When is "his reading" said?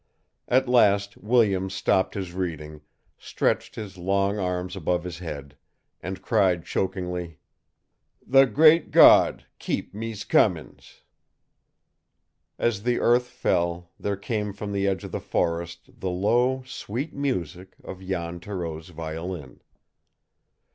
2.15-2.81